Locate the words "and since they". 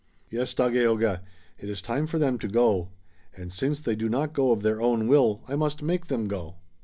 3.37-3.95